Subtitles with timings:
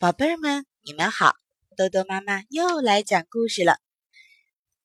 [0.00, 1.34] 宝贝儿们，你们好！
[1.76, 3.76] 豆豆妈妈又来讲故事了。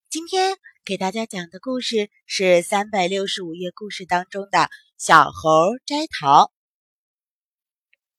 [0.09, 4.57] 今天给大家讲的故事是三百六十五页故事当中的
[4.97, 6.47] 《小猴摘桃》。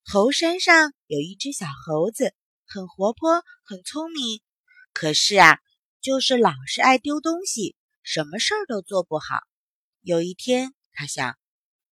[0.06, 2.32] 猴山上有一只小猴子，
[2.64, 4.41] 很活泼，很聪明，
[4.95, 5.59] 可是啊，
[6.01, 9.41] 就是老是爱丢东西，什么事儿都做不好。
[10.01, 11.37] 有一天，他想，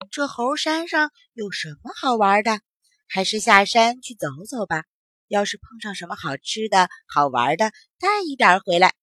[0.09, 2.61] 这猴山上有什么好玩的？
[3.07, 4.85] 还是下山去走走吧。
[5.35, 8.95] 要是碰上什么好吃的好玩的，带一点回来，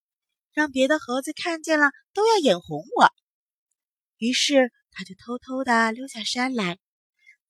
[0.54, 3.12] 让别的猴子看见了都要眼红我。
[4.16, 6.78] 于是他就偷偷的溜下山来，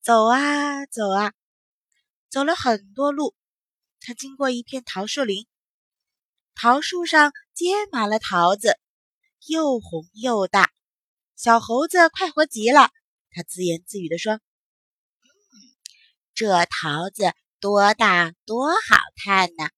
[0.01, 1.33] 走啊走啊，
[2.29, 3.37] 走了很多路。
[4.01, 5.47] 他经过一片桃树林，
[6.57, 8.77] 桃树上结满了桃子，
[9.47, 10.73] 又红又大。
[11.37, 12.91] 小猴子快活极了，
[13.31, 14.41] 他自言自语地说：“，
[16.35, 17.33] 这桃子。”
[17.63, 19.71] 多大多好看呢，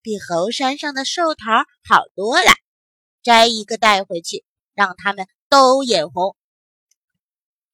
[0.00, 2.52] 比猴山上的寿桃好多了。
[3.20, 6.36] 摘一个带回去，让他们都眼红。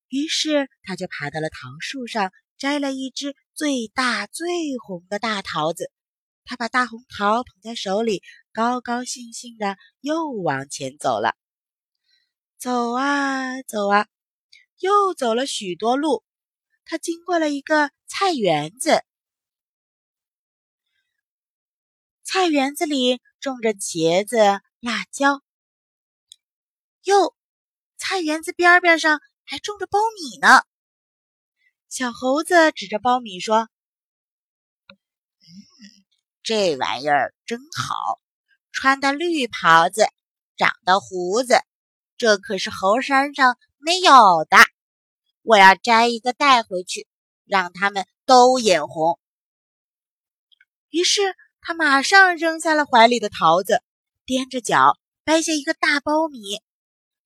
[0.09, 4.47] 于是他就爬到了桃树上，摘了一只最大最
[4.83, 5.93] 红的大桃子。
[6.47, 8.23] 他把大红桃捧在手里，
[8.55, 11.35] 高高兴兴的又往前走了。
[12.57, 14.07] 走啊走啊，
[14.79, 16.25] 又走了许多路。
[16.87, 19.05] 他经过了一个菜园子。
[22.31, 24.37] 菜园子里种着茄子、
[24.81, 25.43] 辣椒。
[27.05, 27.35] 哟，
[27.97, 30.63] 菜园子边边上还种着苞米呢。
[31.89, 33.71] 小猴子指着苞米说：“，
[36.45, 38.21] 这玩意儿真好，
[38.73, 40.07] 穿的绿袍子，
[40.59, 41.63] 长的胡子，
[42.19, 44.59] 这可是猴山上没有的。
[45.41, 47.09] 我要摘一个带回去，
[47.47, 49.19] 让他们都眼红。”
[50.93, 51.35] 于是。
[51.61, 53.83] 他马上扔下了怀里的桃子，
[54.27, 56.61] 踮着脚掰下一个大苞米。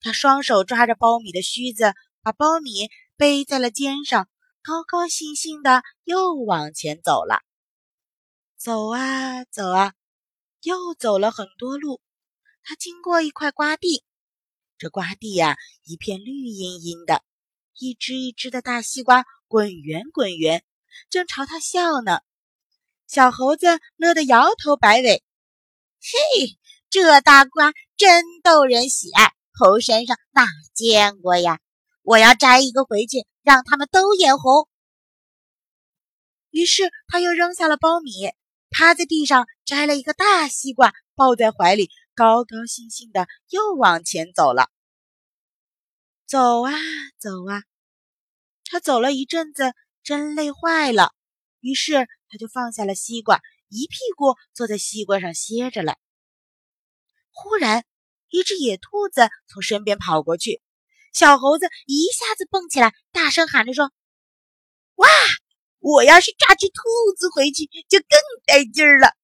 [0.00, 4.28] 他双手抓着苞米的须子，把苞米背在了肩上，
[4.62, 7.40] 高高兴兴的又往前走了。
[8.56, 9.94] 走啊走啊，
[10.62, 12.00] 又走了很多路。
[12.64, 14.04] 他经过一块瓜地，
[14.78, 17.22] 这瓜地呀，一片绿茵茵的，
[17.78, 20.64] 一只一只的大西瓜滚圆滚圆，
[21.10, 22.20] 正朝他笑呢。
[23.12, 25.22] 小猴子乐得摇头摆尾，
[26.00, 26.56] 嘿，
[26.88, 31.60] 这大瓜真逗人喜爱，猴山上哪见过呀？
[32.00, 34.66] 我要摘一个回去，让他们都眼红。
[36.48, 38.32] 于是他又扔下了苞米，
[38.70, 44.70] 趴在地上摘了一个大西瓜，抱在怀里，高高兴兴的又往前走了。
[46.26, 46.72] 走啊
[47.18, 47.60] 走啊，
[48.64, 51.12] 他走了一阵子，真累坏了，
[51.60, 52.08] 于是。
[52.32, 55.98] 他就放下了西瓜，一屁股坐在西瓜上歇着了。
[57.30, 57.84] 忽然，
[58.30, 60.62] 一只野兔子从身边跑过去，
[61.12, 63.92] 小猴子一下子蹦起来，大声喊着说
[64.96, 65.08] ：“哇！
[65.80, 66.72] 我要是抓只兔
[67.18, 69.14] 子回去，就更带劲儿了！”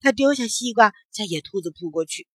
[0.00, 2.26] 他丢下西瓜，向野兔子扑过去。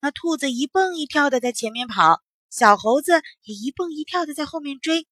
[0.00, 5.06] 那兔子一蹦一跳的在前面跑，小猴子也一蹦一跳的在后面追。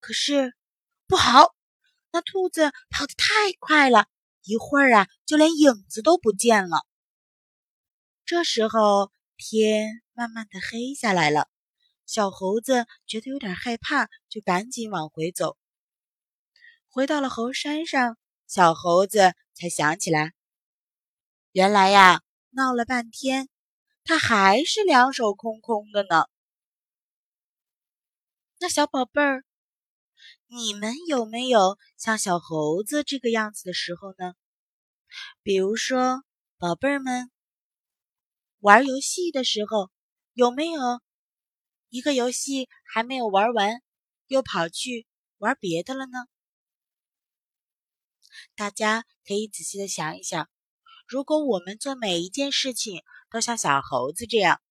[0.00, 0.52] 可是，
[1.06, 1.54] 不好！
[2.14, 4.06] 那兔子跑得太快了，
[4.44, 6.86] 一会儿啊，就连影子都不见了。
[8.24, 11.48] 这时候天慢慢的黑下来了，
[12.06, 15.56] 小猴子觉得有点害怕，就赶紧往回走。
[16.86, 20.34] 回到了猴山上，小猴子才想起来，
[21.50, 23.48] 原来呀，闹了半天，
[24.04, 26.26] 他还是两手空空的呢。
[28.60, 29.44] 那小宝贝儿。
[30.56, 34.34] 你们有没有像小猴子这个样子的时候呢？
[35.42, 36.22] 比如说，
[36.58, 37.28] 宝贝儿们
[38.60, 39.90] 玩游戏的时候，
[40.32, 40.80] 有没有
[41.88, 43.82] 一个游戏还没有玩完，
[44.28, 46.28] 又跑去玩别的了呢？
[48.54, 50.48] 大家可以仔细的想一想，
[51.08, 54.62] 如果我们做每一件事情都像小猴子这样，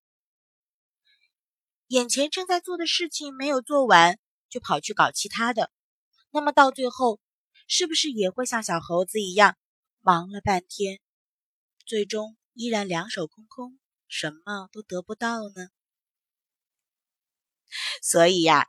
[1.88, 4.18] 眼前正在做的事情没有做完。
[4.54, 5.72] 就跑去搞其他的，
[6.30, 7.20] 那么到最后，
[7.68, 9.58] 是不是也会像小猴子一样，
[10.00, 11.00] 忙了半天，
[11.88, 15.70] 最终依然两手空空，什么都得不到呢？
[18.04, 18.68] 所以呀，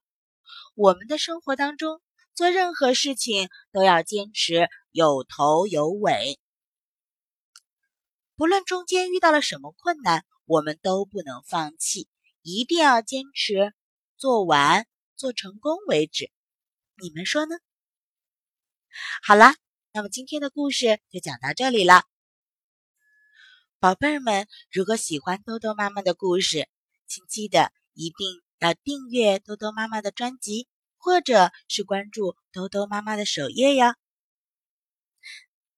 [0.74, 2.00] 我们的生活当中
[2.32, 6.40] 做任何事情都要坚持有头有尾，
[8.36, 12.08] 不论中间遇到了什么困难，我们都不能放弃，
[12.40, 13.74] 一定要坚持
[14.16, 14.86] 做完。
[15.16, 16.30] 做成功为止，
[17.00, 17.56] 你们说呢？
[19.22, 19.54] 好了，
[19.92, 22.04] 那么今天的故事就讲到这里了，
[23.78, 26.68] 宝贝儿们，如果喜欢豆豆妈妈的故事，
[27.06, 33.94] 请记得一定要订阅豆豆妈妈的专辑，或者是关注豆豆妈妈的首页哟。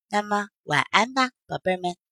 [0.09, 2.06] 那么晚安吧，宝贝儿们。